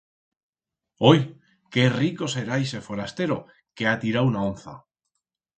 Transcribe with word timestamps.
Oi, 1.09 1.19
qué 1.75 1.83
rico 1.99 2.25
será 2.35 2.55
ixe 2.65 2.81
forastero 2.89 3.39
que 3.75 3.87
ha 3.87 3.95
tirau 4.07 4.31
una 4.35 4.47
onza! 4.51 4.79